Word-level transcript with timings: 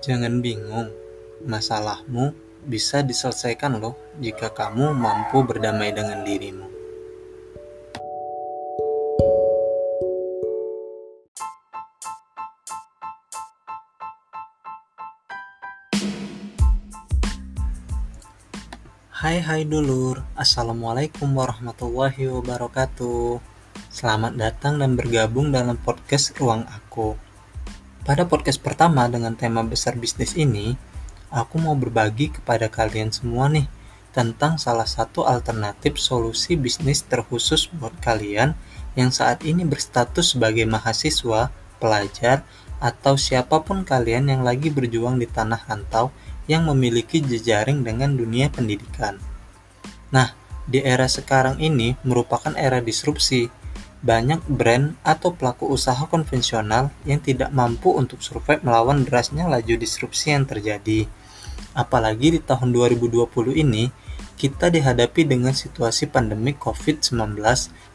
Jangan 0.00 0.40
bingung, 0.40 0.88
masalahmu 1.44 2.32
bisa 2.64 3.04
diselesaikan 3.04 3.84
loh 3.84 4.00
jika 4.16 4.48
kamu 4.48 4.96
mampu 4.96 5.44
berdamai 5.44 5.92
dengan 5.92 6.24
dirimu. 6.24 6.64
Hai 19.12 19.44
hai 19.44 19.68
dulur, 19.68 20.24
Assalamualaikum 20.32 21.28
warahmatullahi 21.28 22.24
wabarakatuh. 22.24 23.36
Selamat 23.92 24.32
datang 24.32 24.80
dan 24.80 24.96
bergabung 24.96 25.52
dalam 25.52 25.76
podcast 25.76 26.32
Ruang 26.40 26.64
Aku 26.72 27.20
Pada 28.10 28.26
podcast 28.26 28.58
pertama 28.58 29.06
dengan 29.06 29.38
tema 29.38 29.62
besar 29.62 29.94
bisnis 29.94 30.34
ini 30.34 30.74
Aku 31.30 31.62
mau 31.62 31.78
berbagi 31.78 32.34
kepada 32.34 32.66
kalian 32.66 33.14
semua 33.14 33.46
nih 33.46 33.70
Tentang 34.10 34.58
salah 34.58 34.90
satu 34.90 35.22
alternatif 35.22 35.94
solusi 36.02 36.58
bisnis 36.58 37.06
terkhusus 37.06 37.70
buat 37.70 37.94
kalian 38.02 38.58
Yang 38.98 39.22
saat 39.22 39.46
ini 39.46 39.62
berstatus 39.62 40.34
sebagai 40.34 40.66
mahasiswa, 40.66 41.54
pelajar, 41.78 42.42
atau 42.82 43.14
siapa 43.14 43.62
pun 43.62 43.86
kalian 43.86 44.26
yang 44.26 44.42
lagi 44.42 44.74
berjuang 44.74 45.22
di 45.22 45.30
tanah 45.30 45.62
rantau 45.70 46.10
yang 46.50 46.66
memiliki 46.66 47.22
jejaring 47.22 47.86
dengan 47.86 48.18
dunia 48.18 48.50
pendidikan. 48.50 49.22
Nah, 50.10 50.34
di 50.66 50.82
era 50.82 51.06
sekarang 51.06 51.62
ini 51.62 51.94
merupakan 52.02 52.58
era 52.58 52.82
disrupsi. 52.82 53.46
Banyak 54.00 54.48
brand 54.48 54.96
atau 55.04 55.36
pelaku 55.36 55.68
usaha 55.68 56.00
konvensional 56.08 56.88
yang 57.04 57.20
tidak 57.20 57.52
mampu 57.52 57.92
untuk 57.92 58.24
survive 58.24 58.64
melawan 58.64 59.04
derasnya 59.04 59.44
laju 59.44 59.76
disrupsi 59.76 60.32
yang 60.32 60.48
terjadi. 60.48 61.04
Apalagi 61.76 62.36
di 62.36 62.40
tahun 62.40 62.72
2020 62.72 63.28
ini, 63.60 63.92
kita 64.40 64.72
dihadapi 64.72 65.28
dengan 65.28 65.52
situasi 65.52 66.08
pandemi 66.08 66.56
COVID-19 66.56 67.36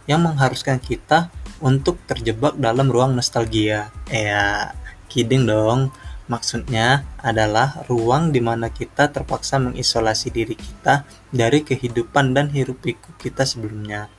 yang 0.06 0.22
mengharuskan 0.22 0.78
kita 0.78 1.34
untuk 1.58 1.98
terjebak 2.06 2.54
dalam 2.62 2.94
ruang 2.94 3.18
nostalgia. 3.18 3.90
Ya, 4.06 4.78
kidding 5.10 5.50
dong 5.50 5.90
Maksudnya 6.26 7.06
adalah 7.22 7.86
ruang 7.86 8.34
di 8.34 8.42
mana 8.42 8.74
kita 8.74 9.14
terpaksa 9.14 9.62
mengisolasi 9.62 10.34
diri 10.34 10.58
kita 10.58 11.06
dari 11.30 11.62
kehidupan 11.62 12.34
dan 12.34 12.50
hiruk 12.50 12.82
pikuk 12.82 13.14
kita 13.22 13.46
sebelumnya. 13.46 14.10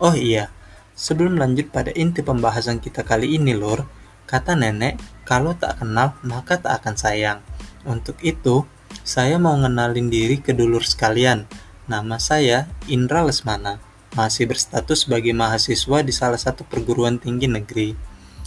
Oh 0.00 0.16
iya, 0.16 0.48
sebelum 0.96 1.40
lanjut 1.40 1.68
pada 1.72 1.90
inti 1.92 2.20
pembahasan 2.20 2.78
kita 2.78 3.02
kali 3.02 3.36
ini 3.36 3.56
lor, 3.56 3.84
kata 4.28 4.56
nenek, 4.56 4.96
kalau 5.28 5.52
tak 5.56 5.82
kenal 5.82 6.16
maka 6.24 6.58
tak 6.60 6.82
akan 6.82 6.94
sayang. 6.96 7.38
Untuk 7.82 8.16
itu, 8.22 8.64
saya 9.02 9.40
mau 9.40 9.56
ngenalin 9.58 10.12
diri 10.12 10.38
ke 10.38 10.54
dulur 10.54 10.84
sekalian. 10.84 11.48
Nama 11.90 12.16
saya 12.22 12.70
Indra 12.86 13.26
Lesmana, 13.26 13.82
masih 14.14 14.46
berstatus 14.46 15.08
sebagai 15.08 15.32
mahasiswa 15.32 15.98
di 16.04 16.12
salah 16.14 16.38
satu 16.38 16.62
perguruan 16.68 17.18
tinggi 17.18 17.48
negeri. 17.48 17.96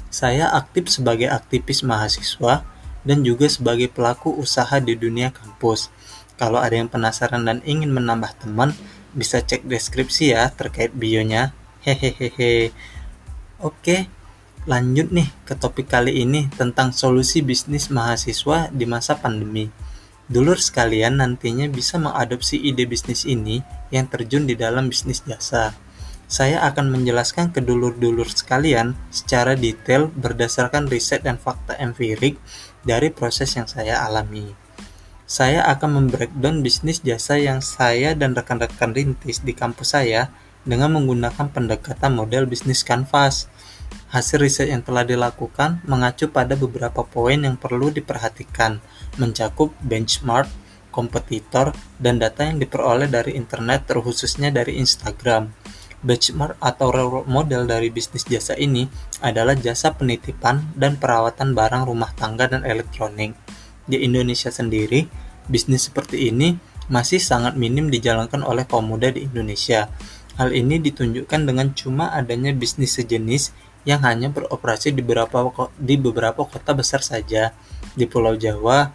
Saya 0.08 0.54
aktif 0.54 0.88
sebagai 0.88 1.28
aktivis 1.28 1.84
mahasiswa 1.84 2.64
dan 3.04 3.22
juga 3.22 3.52
sebagai 3.52 3.92
pelaku 3.92 4.32
usaha 4.34 4.80
di 4.80 4.96
dunia 4.96 5.36
kampus. 5.36 5.92
Kalau 6.36 6.60
ada 6.60 6.76
yang 6.76 6.88
penasaran 6.88 7.44
dan 7.44 7.60
ingin 7.68 7.92
menambah 7.92 8.32
teman, 8.40 8.72
bisa 9.16 9.40
cek 9.40 9.68
deskripsi 9.68 10.36
ya 10.36 10.52
terkait 10.52 10.92
bionya. 10.92 11.56
Hehehehe. 11.86 12.74
Oke, 13.62 14.10
lanjut 14.66 15.14
nih 15.14 15.30
ke 15.46 15.54
topik 15.54 15.86
kali 15.86 16.26
ini 16.26 16.50
tentang 16.50 16.90
solusi 16.90 17.46
bisnis 17.46 17.94
mahasiswa 17.94 18.74
di 18.74 18.90
masa 18.90 19.22
pandemi. 19.22 19.70
Dulur 20.26 20.58
sekalian 20.58 21.22
nantinya 21.22 21.70
bisa 21.70 22.02
mengadopsi 22.02 22.58
ide 22.58 22.90
bisnis 22.90 23.30
ini 23.30 23.62
yang 23.94 24.10
terjun 24.10 24.50
di 24.50 24.58
dalam 24.58 24.90
bisnis 24.90 25.22
jasa. 25.30 25.78
Saya 26.26 26.66
akan 26.66 26.90
menjelaskan 26.90 27.54
ke 27.54 27.62
dulur-dulur 27.62 28.26
sekalian 28.34 28.98
secara 29.14 29.54
detail 29.54 30.10
berdasarkan 30.10 30.90
riset 30.90 31.22
dan 31.22 31.38
fakta 31.38 31.78
empirik 31.78 32.42
dari 32.82 33.14
proses 33.14 33.54
yang 33.54 33.70
saya 33.70 34.02
alami. 34.02 34.58
Saya 35.30 35.62
akan 35.70 36.02
membreakdown 36.02 36.66
bisnis 36.66 37.06
jasa 37.06 37.38
yang 37.38 37.62
saya 37.62 38.18
dan 38.18 38.34
rekan-rekan 38.34 38.98
rintis 38.98 39.46
di 39.46 39.54
kampus 39.54 39.94
saya 39.94 40.34
dengan 40.66 40.98
menggunakan 40.98 41.54
pendekatan 41.54 42.18
model 42.18 42.50
bisnis 42.50 42.82
kanvas. 42.82 43.48
Hasil 44.10 44.42
riset 44.42 44.74
yang 44.74 44.82
telah 44.82 45.06
dilakukan 45.06 45.86
mengacu 45.86 46.28
pada 46.30 46.58
beberapa 46.58 47.06
poin 47.06 47.38
yang 47.38 47.56
perlu 47.56 47.94
diperhatikan, 47.94 48.82
mencakup 49.22 49.72
benchmark, 49.86 50.50
kompetitor, 50.90 51.72
dan 52.02 52.18
data 52.18 52.48
yang 52.50 52.58
diperoleh 52.58 53.08
dari 53.08 53.38
internet 53.38 53.86
terkhususnya 53.86 54.50
dari 54.50 54.82
Instagram. 54.82 55.54
Benchmark 56.06 56.62
atau 56.62 56.94
role 56.94 57.26
model 57.26 57.66
dari 57.66 57.90
bisnis 57.90 58.24
jasa 58.30 58.54
ini 58.56 58.86
adalah 59.26 59.58
jasa 59.58 59.98
penitipan 59.98 60.76
dan 60.78 61.02
perawatan 61.02 61.58
barang 61.58 61.84
rumah 61.90 62.14
tangga 62.14 62.46
dan 62.46 62.62
elektronik. 62.62 63.34
Di 63.90 64.02
Indonesia 64.06 64.54
sendiri, 64.54 65.10
bisnis 65.50 65.90
seperti 65.90 66.30
ini 66.30 66.58
masih 66.90 67.18
sangat 67.18 67.58
minim 67.58 67.90
dijalankan 67.90 68.46
oleh 68.46 68.70
kaum 68.70 68.86
muda 68.86 69.10
di 69.10 69.26
Indonesia. 69.26 69.90
Hal 70.36 70.52
ini 70.52 70.84
ditunjukkan 70.84 71.48
dengan 71.48 71.72
cuma 71.72 72.12
adanya 72.12 72.52
bisnis 72.52 73.00
sejenis 73.00 73.56
yang 73.88 74.04
hanya 74.04 74.34
beroperasi 74.34 74.92
di 74.92 75.00
beberapa 75.00 75.48
di 75.80 75.96
beberapa 75.96 76.44
kota 76.44 76.76
besar 76.76 77.06
saja 77.06 77.54
di 77.94 78.04
Pulau 78.10 78.36
Jawa 78.36 78.92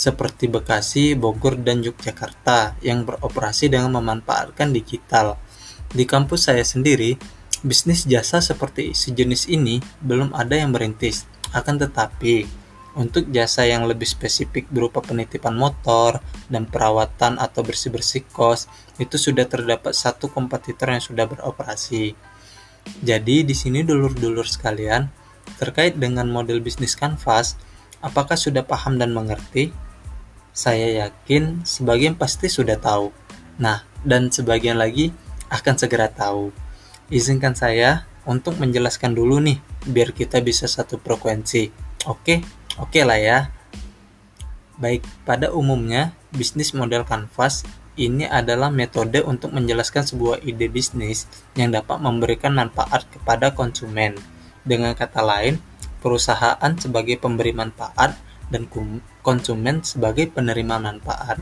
seperti 0.00 0.48
Bekasi, 0.48 1.12
Bogor, 1.12 1.60
dan 1.60 1.84
Yogyakarta 1.84 2.80
yang 2.80 3.04
beroperasi 3.04 3.68
dengan 3.68 3.92
memanfaatkan 4.00 4.72
digital. 4.72 5.36
Di 5.92 6.08
kampus 6.08 6.48
saya 6.48 6.64
sendiri, 6.64 7.20
bisnis 7.60 8.08
jasa 8.08 8.40
seperti 8.40 8.96
sejenis 8.96 9.52
ini 9.52 9.84
belum 10.00 10.32
ada 10.32 10.56
yang 10.56 10.72
merintis. 10.72 11.28
Akan 11.52 11.76
tetapi, 11.76 12.48
untuk 12.98 13.30
jasa 13.30 13.62
yang 13.70 13.86
lebih 13.86 14.06
spesifik 14.06 14.66
berupa 14.66 14.98
penitipan 14.98 15.54
motor 15.54 16.18
dan 16.50 16.66
perawatan 16.66 17.38
atau 17.38 17.62
bersih-bersih 17.62 18.26
kos, 18.34 18.66
itu 18.98 19.14
sudah 19.14 19.46
terdapat 19.46 19.94
satu 19.94 20.26
kompetitor 20.26 20.90
yang 20.90 21.02
sudah 21.02 21.30
beroperasi. 21.30 22.18
Jadi 23.04 23.46
di 23.46 23.54
sini 23.54 23.86
dulur-dulur 23.86 24.42
sekalian, 24.42 25.06
terkait 25.62 25.94
dengan 26.02 26.26
model 26.26 26.58
bisnis 26.58 26.98
kanvas, 26.98 27.54
apakah 28.02 28.34
sudah 28.34 28.66
paham 28.66 28.98
dan 28.98 29.14
mengerti? 29.14 29.70
Saya 30.50 31.06
yakin 31.06 31.62
sebagian 31.62 32.18
pasti 32.18 32.50
sudah 32.50 32.74
tahu. 32.74 33.14
Nah, 33.62 33.86
dan 34.02 34.34
sebagian 34.34 34.82
lagi 34.82 35.14
akan 35.52 35.74
segera 35.78 36.10
tahu. 36.10 36.50
Izinkan 37.06 37.54
saya 37.54 38.10
untuk 38.26 38.58
menjelaskan 38.58 39.14
dulu 39.14 39.38
nih, 39.38 39.62
biar 39.86 40.10
kita 40.10 40.42
bisa 40.42 40.66
satu 40.66 40.98
frekuensi. 40.98 41.70
Oke, 42.08 42.40
oke 42.78 43.00
lah 43.02 43.18
ya. 43.18 43.38
Baik, 44.80 45.02
pada 45.26 45.50
umumnya, 45.50 46.14
bisnis 46.30 46.72
model 46.72 47.02
kanvas 47.04 47.66
ini 48.00 48.24
adalah 48.24 48.72
metode 48.72 49.20
untuk 49.20 49.52
menjelaskan 49.52 50.08
sebuah 50.08 50.36
ide 50.40 50.72
bisnis 50.72 51.28
yang 51.52 51.74
dapat 51.74 52.00
memberikan 52.00 52.56
manfaat 52.56 53.04
kepada 53.12 53.52
konsumen. 53.52 54.16
Dengan 54.64 54.96
kata 54.96 55.20
lain, 55.20 55.60
perusahaan 56.00 56.72
sebagai 56.80 57.20
pemberi 57.20 57.52
manfaat 57.52 58.16
dan 58.48 58.66
konsumen 59.20 59.84
sebagai 59.84 60.32
penerima 60.32 60.80
manfaat. 60.80 61.38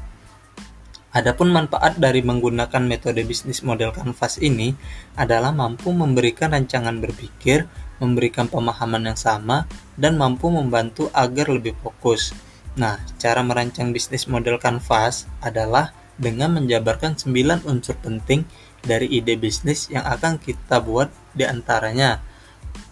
Adapun 1.08 1.48
manfaat 1.48 1.96
dari 1.96 2.20
menggunakan 2.20 2.84
metode 2.84 3.24
bisnis 3.24 3.64
model 3.64 3.96
kanvas 3.96 4.36
ini 4.44 4.76
adalah 5.16 5.56
mampu 5.56 5.88
memberikan 5.94 6.52
rancangan 6.52 7.00
berpikir, 7.00 7.64
memberikan 7.98 8.46
pemahaman 8.46 9.12
yang 9.12 9.18
sama, 9.18 9.66
dan 9.98 10.18
mampu 10.18 10.50
membantu 10.50 11.10
agar 11.14 11.50
lebih 11.50 11.74
fokus. 11.82 12.34
Nah, 12.78 13.02
cara 13.18 13.42
merancang 13.42 13.90
bisnis 13.90 14.30
model 14.30 14.58
kanvas 14.62 15.26
adalah 15.42 15.90
dengan 16.18 16.58
menjabarkan 16.58 17.14
9 17.18 17.66
unsur 17.66 17.94
penting 17.98 18.46
dari 18.82 19.10
ide 19.10 19.34
bisnis 19.38 19.90
yang 19.90 20.06
akan 20.06 20.38
kita 20.38 20.82
buat 20.82 21.10
di 21.34 21.46
antaranya 21.46 22.22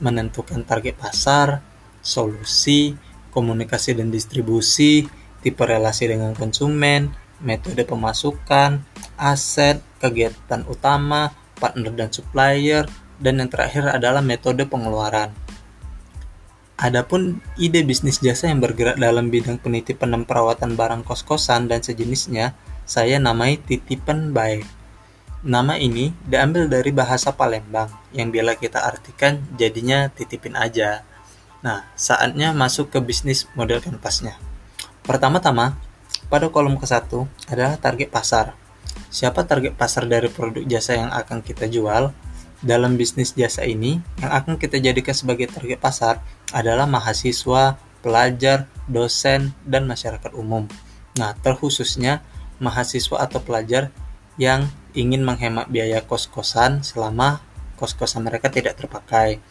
menentukan 0.03 0.67
target 0.67 0.99
pasar, 0.99 1.63
solusi, 2.03 2.95
komunikasi 3.31 3.95
dan 3.99 4.11
distribusi, 4.11 5.07
tipe 5.43 5.63
relasi 5.63 6.11
dengan 6.11 6.35
konsumen, 6.35 7.15
metode 7.43 7.85
pemasukan, 7.87 8.83
aset, 9.19 9.81
kegiatan 10.01 10.65
utama, 10.67 11.33
partner 11.59 11.93
dan 11.93 12.11
supplier, 12.13 12.85
dan 13.21 13.41
yang 13.41 13.51
terakhir 13.51 13.89
adalah 13.89 14.21
metode 14.21 14.65
pengeluaran. 14.69 15.33
Adapun 16.77 17.41
ide 17.57 17.81
bisnis 17.89 18.21
jasa 18.21 18.53
yang 18.53 18.61
bergerak 18.61 19.01
dalam 19.01 19.33
bidang 19.33 19.57
penitipan 19.57 20.13
dan 20.13 20.23
perawatan 20.29 20.77
barang 20.77 21.09
kos-kosan 21.09 21.73
dan 21.73 21.81
sejenisnya, 21.81 22.53
saya 22.85 23.17
namai 23.17 23.57
titipan 23.57 24.37
baik. 24.37 24.69
Nama 25.41 25.81
ini 25.81 26.13
diambil 26.29 26.69
dari 26.69 26.93
bahasa 26.93 27.33
Palembang, 27.33 27.89
yang 28.13 28.29
bila 28.29 28.61
kita 28.61 28.85
artikan 28.85 29.41
jadinya 29.57 30.13
titipin 30.13 30.53
aja. 30.53 31.01
Nah, 31.65 31.89
saatnya 31.97 32.53
masuk 32.53 32.93
ke 32.93 33.01
bisnis 33.01 33.49
model 33.57 33.81
kanvasnya. 33.81 34.37
Pertama-tama, 35.01 35.81
pada 36.29 36.51
kolom 36.53 36.77
ke-1 36.77 37.09
adalah 37.49 37.79
target 37.81 38.13
pasar. 38.13 38.53
Siapa 39.09 39.47
target 39.47 39.73
pasar 39.79 40.05
dari 40.11 40.29
produk 40.29 40.61
jasa 40.67 40.99
yang 40.99 41.09
akan 41.15 41.41
kita 41.41 41.71
jual? 41.71 42.11
Dalam 42.65 42.97
bisnis 42.97 43.37
jasa 43.37 43.69
ini, 43.69 44.01
yang 44.17 44.33
akan 44.33 44.57
kita 44.57 44.81
jadikan 44.81 45.13
sebagai 45.13 45.53
target 45.53 45.77
pasar 45.77 46.25
adalah 46.57 46.89
mahasiswa, 46.89 47.77
pelajar, 48.01 48.65
dosen, 48.89 49.53
dan 49.69 49.85
masyarakat 49.85 50.33
umum. 50.33 50.65
Nah, 51.21 51.37
terkhususnya 51.45 52.25
mahasiswa 52.57 53.21
atau 53.21 53.45
pelajar 53.45 53.93
yang 54.41 54.69
ingin 54.97 55.21
menghemat 55.21 55.69
biaya 55.69 56.01
kos-kosan 56.01 56.81
selama 56.81 57.45
kos-kosan 57.77 58.25
mereka 58.25 58.49
tidak 58.49 58.81
terpakai. 58.81 59.45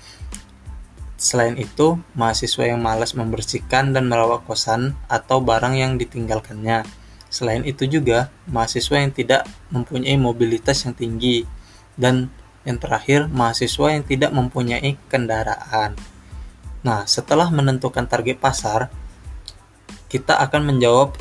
Selain 1.15 1.55
itu, 1.61 2.01
mahasiswa 2.17 2.65
yang 2.65 2.81
malas 2.81 3.13
membersihkan 3.13 3.93
dan 3.93 4.09
merawat 4.09 4.43
kosan 4.49 4.97
atau 5.07 5.39
barang 5.39 5.77
yang 5.77 5.95
ditinggalkannya. 5.95 6.83
Selain 7.29 7.61
itu 7.63 7.85
juga, 7.85 8.33
mahasiswa 8.49 8.97
yang 8.97 9.13
tidak 9.13 9.45
mempunyai 9.69 10.17
mobilitas 10.17 10.83
yang 10.83 10.97
tinggi. 10.97 11.47
Dan 11.95 12.27
yang 12.65 12.81
terakhir, 12.81 13.29
mahasiswa 13.29 13.93
yang 13.93 14.03
tidak 14.03 14.33
mempunyai 14.33 14.97
kendaraan. 15.07 15.93
Nah, 16.81 17.05
setelah 17.05 17.49
menentukan 17.49 18.05
target 18.05 18.37
pasar, 18.41 18.89
kita 20.09 20.37
akan 20.37 20.75
menjawab 20.75 21.17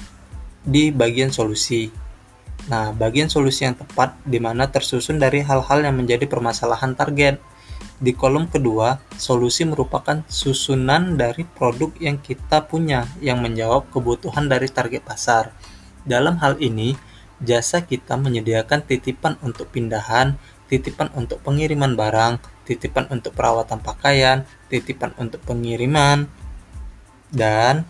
di 0.64 0.88
bagian 0.92 1.28
solusi. 1.28 1.92
Nah, 2.68 2.96
bagian 2.96 3.28
solusi 3.28 3.68
yang 3.68 3.76
tepat 3.76 4.16
di 4.24 4.40
mana 4.40 4.68
tersusun 4.72 5.20
dari 5.20 5.44
hal-hal 5.44 5.84
yang 5.84 6.00
menjadi 6.00 6.24
permasalahan 6.24 6.96
target 6.96 7.40
di 8.00 8.10
kolom 8.10 8.50
kedua, 8.50 8.98
solusi 9.14 9.62
merupakan 9.62 10.26
susunan 10.26 11.14
dari 11.14 11.46
produk 11.46 11.94
yang 12.02 12.18
kita 12.18 12.66
punya 12.66 13.06
yang 13.22 13.38
menjawab 13.38 13.86
kebutuhan 13.94 14.50
dari 14.50 14.66
target 14.66 15.06
pasar. 15.06 15.54
Dalam 16.02 16.36
hal 16.42 16.58
ini, 16.58 16.98
jasa 17.40 17.86
kita 17.86 18.18
menyediakan 18.18 18.82
titipan 18.84 19.38
untuk 19.46 19.70
pindahan, 19.70 20.36
titipan 20.74 21.14
untuk 21.14 21.38
pengiriman 21.46 21.94
barang, 21.94 22.42
titipan 22.66 23.06
untuk 23.14 23.38
perawatan 23.38 23.78
pakaian, 23.78 24.42
titipan 24.66 25.14
untuk 25.22 25.38
pengiriman, 25.46 26.26
dan 27.30 27.86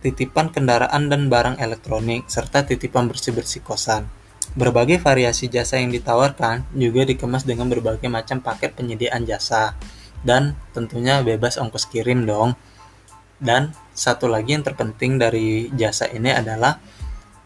titipan 0.00 0.48
kendaraan 0.48 1.12
dan 1.12 1.28
barang 1.28 1.60
elektronik, 1.60 2.24
serta 2.32 2.64
titipan 2.64 3.12
bersih-bersih 3.12 3.60
kosan. 3.60 4.08
Berbagai 4.56 5.00
variasi 5.00 5.52
jasa 5.52 5.80
yang 5.80 5.92
ditawarkan 5.92 6.64
juga 6.76 7.04
dikemas 7.04 7.44
dengan 7.44 7.68
berbagai 7.68 8.08
macam 8.08 8.40
paket 8.40 8.72
penyediaan 8.76 9.28
jasa 9.28 9.76
dan 10.24 10.56
tentunya 10.72 11.20
bebas 11.20 11.60
ongkos 11.60 11.88
kirim 11.92 12.24
dong. 12.24 12.56
Dan 13.36 13.76
satu 13.92 14.30
lagi 14.30 14.56
yang 14.56 14.64
terpenting 14.64 15.20
dari 15.20 15.68
jasa 15.76 16.08
ini 16.08 16.32
adalah 16.32 16.80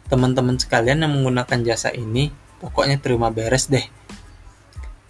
teman-teman 0.07 0.59
sekalian 0.59 1.03
yang 1.03 1.11
menggunakan 1.11 1.59
jasa 1.65 1.91
ini 1.95 2.31
pokoknya 2.59 2.99
terima 3.03 3.31
beres 3.31 3.71
deh. 3.71 3.85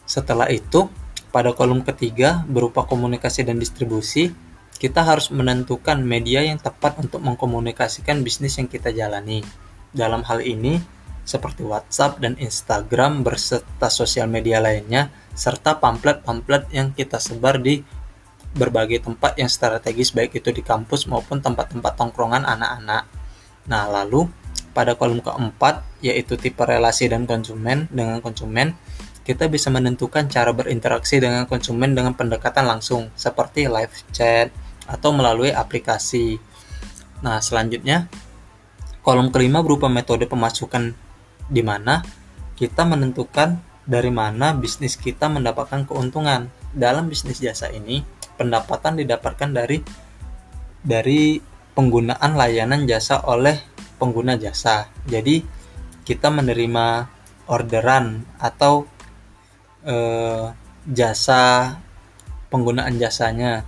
Setelah 0.08 0.48
itu, 0.48 0.88
pada 1.28 1.52
kolom 1.52 1.84
ketiga 1.84 2.44
berupa 2.48 2.88
komunikasi 2.88 3.44
dan 3.44 3.60
distribusi, 3.60 4.32
kita 4.78 5.04
harus 5.04 5.28
menentukan 5.34 6.00
media 6.00 6.40
yang 6.40 6.56
tepat 6.56 6.96
untuk 7.02 7.20
mengkomunikasikan 7.20 8.22
bisnis 8.24 8.56
yang 8.56 8.70
kita 8.70 8.94
jalani. 8.94 9.44
Dalam 9.92 10.22
hal 10.24 10.40
ini, 10.40 10.80
seperti 11.28 11.60
WhatsApp 11.66 12.24
dan 12.24 12.40
Instagram 12.40 13.20
berserta 13.20 13.92
sosial 13.92 14.32
media 14.32 14.64
lainnya, 14.64 15.12
serta 15.36 15.76
pamflet-pamflet 15.76 16.72
yang 16.72 16.96
kita 16.96 17.20
sebar 17.20 17.60
di 17.60 17.84
berbagai 18.56 19.04
tempat 19.04 19.36
yang 19.36 19.52
strategis 19.52 20.16
baik 20.16 20.40
itu 20.40 20.48
di 20.54 20.64
kampus 20.64 21.04
maupun 21.04 21.44
tempat-tempat 21.44 21.92
tongkrongan 22.00 22.48
anak-anak. 22.48 23.04
Nah, 23.68 23.84
lalu 23.92 24.24
pada 24.78 24.94
kolom 24.94 25.18
keempat 25.18 25.82
yaitu 26.06 26.38
tipe 26.38 26.62
relasi 26.62 27.10
dan 27.10 27.26
konsumen 27.26 27.90
dengan 27.90 28.22
konsumen, 28.22 28.78
kita 29.26 29.50
bisa 29.50 29.74
menentukan 29.74 30.30
cara 30.30 30.54
berinteraksi 30.54 31.18
dengan 31.18 31.50
konsumen 31.50 31.98
dengan 31.98 32.14
pendekatan 32.14 32.62
langsung 32.62 33.10
seperti 33.18 33.66
live 33.66 33.90
chat 34.14 34.54
atau 34.86 35.10
melalui 35.10 35.50
aplikasi. 35.50 36.38
Nah, 37.26 37.42
selanjutnya 37.42 38.06
kolom 39.02 39.34
kelima 39.34 39.66
berupa 39.66 39.90
metode 39.90 40.30
pemasukan 40.30 40.94
di 41.50 41.66
mana 41.66 42.06
kita 42.54 42.86
menentukan 42.86 43.58
dari 43.82 44.14
mana 44.14 44.54
bisnis 44.54 44.94
kita 44.94 45.26
mendapatkan 45.26 45.90
keuntungan. 45.90 46.54
Dalam 46.70 47.10
bisnis 47.10 47.42
jasa 47.42 47.66
ini, 47.74 48.06
pendapatan 48.38 48.94
didapatkan 48.94 49.50
dari 49.50 49.82
dari 50.86 51.42
penggunaan 51.76 52.32
layanan 52.38 52.86
jasa 52.86 53.20
oleh 53.26 53.67
pengguna 53.98 54.38
jasa. 54.38 54.88
Jadi, 55.04 55.42
kita 56.06 56.32
menerima 56.32 57.10
orderan 57.50 58.24
atau 58.40 58.88
eh, 59.84 60.46
jasa 60.88 61.76
penggunaan 62.48 62.96
jasanya 62.96 63.66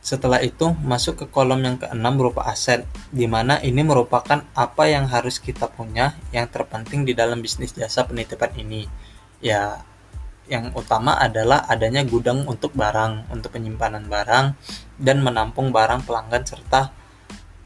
setelah 0.00 0.40
itu, 0.40 0.72
masuk 0.80 1.22
ke 1.22 1.26
kolom 1.28 1.60
yang 1.60 1.76
keenam 1.76 2.16
berupa 2.16 2.48
aset, 2.48 2.88
di 3.12 3.28
mana 3.28 3.60
ini 3.60 3.84
merupakan 3.84 4.42
apa 4.56 4.84
yang 4.88 5.04
harus 5.04 5.36
kita 5.36 5.68
punya 5.68 6.16
yang 6.32 6.48
terpenting 6.48 7.04
di 7.04 7.12
dalam 7.12 7.44
bisnis 7.44 7.76
jasa 7.76 8.08
penitipan 8.08 8.48
ini. 8.56 8.88
Ya, 9.44 9.84
yang 10.48 10.72
utama 10.72 11.20
adalah 11.20 11.68
adanya 11.68 12.00
gudang 12.02 12.48
untuk 12.48 12.72
barang, 12.72 13.28
untuk 13.28 13.52
penyimpanan 13.52 14.08
barang, 14.08 14.56
dan 14.96 15.20
menampung 15.20 15.68
barang 15.68 16.08
pelanggan 16.08 16.48
serta 16.48 16.90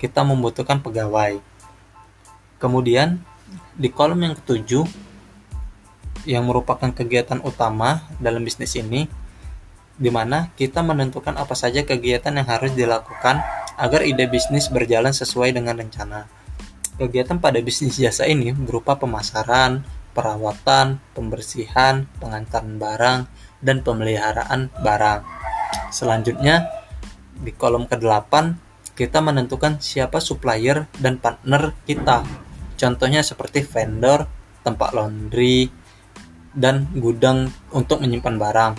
kita 0.05 0.21
membutuhkan 0.21 0.85
pegawai. 0.85 1.41
Kemudian, 2.61 3.25
di 3.73 3.89
kolom 3.89 4.21
yang 4.21 4.37
ketujuh, 4.37 4.85
yang 6.29 6.45
merupakan 6.45 6.93
kegiatan 6.93 7.41
utama 7.41 8.05
dalam 8.21 8.45
bisnis 8.45 8.77
ini, 8.77 9.09
di 9.97 10.11
mana 10.13 10.53
kita 10.61 10.85
menentukan 10.85 11.41
apa 11.41 11.57
saja 11.57 11.81
kegiatan 11.89 12.37
yang 12.37 12.45
harus 12.45 12.77
dilakukan 12.77 13.41
agar 13.81 14.05
ide 14.05 14.29
bisnis 14.29 14.69
berjalan 14.69 15.17
sesuai 15.17 15.57
dengan 15.57 15.81
rencana. 15.81 16.29
Kegiatan 17.01 17.41
pada 17.41 17.57
bisnis 17.65 17.97
jasa 17.97 18.29
ini 18.29 18.53
berupa 18.53 19.01
pemasaran, 19.01 19.83
perawatan, 20.13 21.01
pembersihan, 21.17 22.05
pengantaran 22.21 22.77
barang, 22.77 23.21
dan 23.65 23.81
pemeliharaan 23.81 24.69
barang. 24.79 25.21
Selanjutnya, 25.91 26.71
di 27.35 27.51
kolom 27.51 27.91
ke-8, 27.91 28.64
kita 28.95 29.19
menentukan 29.19 29.83
siapa 29.83 30.23
supplier 30.23 30.87
dan 31.03 31.19
partner 31.19 31.75
kita. 31.83 32.23
Contohnya 32.79 33.27
seperti 33.27 33.67
vendor, 33.67 34.27
tempat 34.63 34.95
laundry, 34.95 35.71
dan 36.55 36.87
gudang 36.95 37.51
untuk 37.75 38.03
menyimpan 38.03 38.39
barang. 38.39 38.75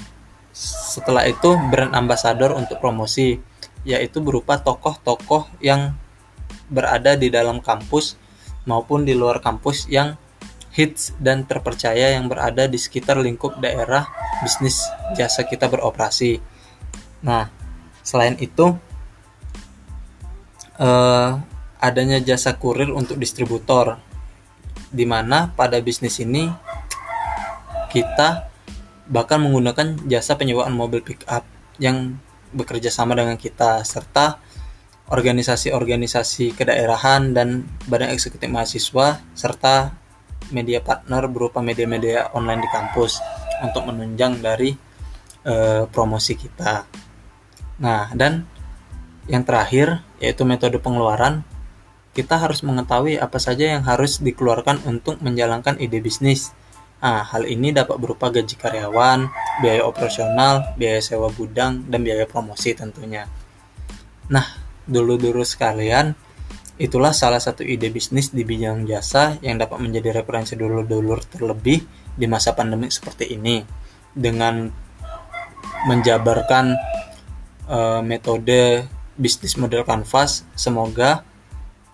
Setelah 0.56 1.28
itu 1.28 1.60
brand 1.68 1.92
ambassador 1.92 2.56
untuk 2.56 2.80
promosi, 2.80 3.36
yaitu 3.84 4.24
berupa 4.24 4.56
tokoh-tokoh 4.56 5.52
yang 5.60 5.92
berada 6.72 7.20
di 7.20 7.28
dalam 7.28 7.60
kampus 7.60 8.16
maupun 8.66 9.06
di 9.06 9.14
luar 9.14 9.44
kampus 9.44 9.86
yang 9.92 10.18
hits 10.74 11.16
dan 11.22 11.48
terpercaya 11.48 12.16
yang 12.16 12.28
berada 12.28 12.68
di 12.68 12.76
sekitar 12.76 13.16
lingkup 13.22 13.60
daerah 13.64 14.08
bisnis 14.44 14.84
jasa 15.16 15.48
kita 15.48 15.72
beroperasi. 15.72 16.40
Nah, 17.24 17.48
selain 18.04 18.36
itu 18.44 18.76
eh, 20.80 21.32
adanya 21.80 22.18
jasa 22.24 22.56
kurir 22.58 22.92
untuk 22.92 23.20
distributor, 23.20 24.00
di 24.90 25.04
mana 25.04 25.52
pada 25.54 25.78
bisnis 25.84 26.18
ini 26.24 26.50
kita 27.92 28.50
bahkan 29.06 29.38
menggunakan 29.40 30.02
jasa 30.10 30.36
penyewaan 30.36 30.74
mobil 30.74 31.06
pickup 31.06 31.46
yang 31.78 32.18
bekerja 32.56 32.90
sama 32.90 33.14
dengan 33.14 33.36
kita 33.36 33.84
serta 33.84 34.40
organisasi-organisasi 35.06 36.58
kedaerahan 36.58 37.36
dan 37.38 37.70
badan 37.86 38.10
eksekutif 38.10 38.50
mahasiswa 38.50 39.22
serta 39.38 39.94
media 40.50 40.82
partner 40.82 41.30
berupa 41.30 41.62
media-media 41.62 42.34
online 42.34 42.66
di 42.66 42.70
kampus 42.74 43.22
untuk 43.62 43.86
menunjang 43.86 44.42
dari 44.42 44.74
e, 45.46 45.54
promosi 45.90 46.34
kita. 46.34 46.86
Nah, 47.82 48.10
dan 48.18 48.46
yang 49.26 49.44
terakhir 49.44 50.06
yaitu 50.22 50.46
metode 50.46 50.78
pengeluaran 50.82 51.46
kita 52.16 52.40
harus 52.40 52.64
mengetahui 52.64 53.20
apa 53.20 53.38
saja 53.42 53.76
yang 53.76 53.84
harus 53.84 54.24
dikeluarkan 54.24 54.86
untuk 54.88 55.20
menjalankan 55.20 55.76
ide 55.82 56.00
bisnis 56.00 56.56
Nah, 57.06 57.22
hal 57.22 57.46
ini 57.46 57.70
dapat 57.70 58.02
berupa 58.02 58.34
gaji 58.34 58.58
karyawan, 58.58 59.30
biaya 59.62 59.86
operasional, 59.86 60.74
biaya 60.74 60.98
sewa 61.06 61.30
gudang, 61.30 61.86
dan 61.86 62.02
biaya 62.02 62.26
promosi 62.26 62.74
tentunya. 62.74 63.30
Nah, 64.34 64.42
dulu-dulu 64.90 65.46
sekalian, 65.46 66.18
itulah 66.82 67.14
salah 67.14 67.38
satu 67.38 67.62
ide 67.62 67.94
bisnis 67.94 68.34
di 68.34 68.42
bidang 68.42 68.90
jasa 68.90 69.38
yang 69.46 69.62
dapat 69.62 69.86
menjadi 69.86 70.18
referensi 70.18 70.58
dulu-dulur 70.58 71.22
terlebih 71.30 71.86
di 72.18 72.26
masa 72.26 72.58
pandemi 72.58 72.90
seperti 72.90 73.38
ini. 73.38 73.62
Dengan 74.18 74.66
menjabarkan 75.86 76.66
uh, 77.70 78.02
metode 78.02 78.82
bisnis 79.16 79.60
model 79.60 79.84
kanvas. 79.88 80.48
Semoga 80.56 81.24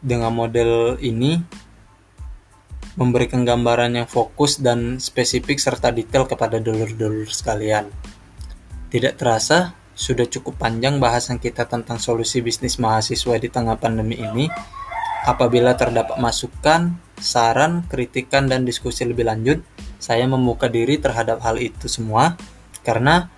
dengan 0.01 0.33
model 0.33 0.97
ini 1.01 1.41
memberikan 2.99 3.47
gambaran 3.47 4.03
yang 4.03 4.07
fokus 4.09 4.59
dan 4.59 4.99
spesifik 4.99 5.61
serta 5.61 5.93
detail 5.95 6.27
kepada 6.27 6.59
dulur-dulur 6.59 7.29
sekalian. 7.31 7.87
Tidak 8.91 9.15
terasa, 9.15 9.71
sudah 9.95 10.27
cukup 10.27 10.59
panjang 10.59 10.99
bahasan 10.99 11.39
kita 11.39 11.69
tentang 11.69 12.01
solusi 12.01 12.43
bisnis 12.43 12.81
mahasiswa 12.81 13.39
di 13.39 13.47
tengah 13.47 13.79
pandemi 13.79 14.19
ini. 14.19 14.51
Apabila 15.21 15.77
terdapat 15.77 16.17
masukan, 16.17 16.97
saran, 17.21 17.85
kritikan, 17.85 18.49
dan 18.49 18.65
diskusi 18.65 19.05
lebih 19.05 19.29
lanjut, 19.29 19.61
saya 20.01 20.25
membuka 20.25 20.65
diri 20.65 20.97
terhadap 20.97 21.45
hal 21.45 21.61
itu 21.61 21.85
semua 21.85 22.35
karena 22.81 23.29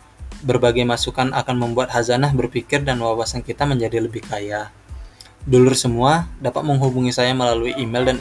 berbagai 0.44 0.84
masukan 0.84 1.32
akan 1.32 1.56
membuat 1.56 1.96
hazanah 1.96 2.36
berpikir 2.36 2.84
dan 2.84 3.00
wawasan 3.00 3.42
kita 3.42 3.64
menjadi 3.64 4.04
lebih 4.04 4.22
kaya. 4.28 4.70
Dulur 5.44 5.76
semua 5.76 6.32
dapat 6.40 6.64
menghubungi 6.64 7.12
saya 7.12 7.36
melalui 7.36 7.76
email 7.76 8.08
dan 8.08 8.20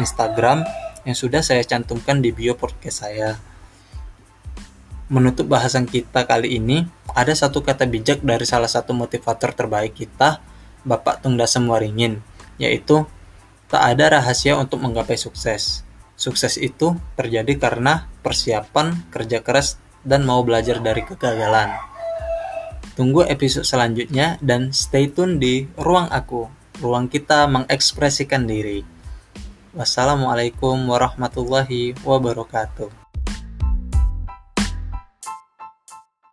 Instagram 0.00 0.64
yang 1.04 1.16
sudah 1.16 1.44
saya 1.44 1.60
cantumkan 1.64 2.24
di 2.24 2.32
bio 2.32 2.56
podcast 2.56 3.04
saya. 3.04 3.36
Menutup 5.12 5.44
bahasan 5.44 5.84
kita 5.84 6.24
kali 6.24 6.56
ini, 6.56 6.88
ada 7.12 7.36
satu 7.36 7.60
kata 7.60 7.84
bijak 7.84 8.24
dari 8.24 8.48
salah 8.48 8.68
satu 8.68 8.96
motivator 8.96 9.52
terbaik 9.52 9.92
kita, 9.92 10.40
Bapak 10.88 11.20
Tungdasem 11.20 11.68
Waringin, 11.68 12.24
yaitu 12.56 13.04
tak 13.68 13.84
ada 13.84 14.20
rahasia 14.20 14.56
untuk 14.56 14.80
menggapai 14.80 15.20
sukses. 15.20 15.84
Sukses 16.16 16.56
itu 16.56 16.96
terjadi 17.20 17.60
karena 17.60 18.08
persiapan, 18.24 19.04
kerja 19.12 19.44
keras, 19.44 19.76
dan 20.04 20.22
mau 20.22 20.44
belajar 20.44 20.78
dari 20.78 21.02
kegagalan. 21.02 21.74
Tunggu 22.94 23.26
episode 23.26 23.66
selanjutnya 23.66 24.38
dan 24.38 24.70
stay 24.70 25.10
tune 25.10 25.42
di 25.42 25.66
Ruang 25.74 26.06
Aku, 26.14 26.46
ruang 26.78 27.10
kita 27.10 27.50
mengekspresikan 27.50 28.46
diri. 28.46 28.86
Wassalamualaikum 29.74 30.78
warahmatullahi 30.86 31.98
wabarakatuh. 32.06 33.03